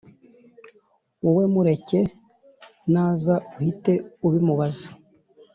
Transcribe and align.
Wowe 1.23 1.43
mureke 1.53 1.99
naza 2.93 3.35
uhite 3.57 3.91
ubimubazza 4.25 4.89